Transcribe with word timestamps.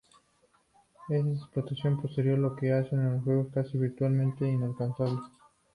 Es 1.09 1.19
esta 1.23 1.59
exploración 1.59 2.01
posterior 2.01 2.39
lo 2.39 2.55
que 2.55 2.73
hace 2.73 2.95
al 2.95 3.21
juego 3.21 3.51
casi 3.53 3.77
virtualmente 3.77 4.49
inacabable. 4.49 5.19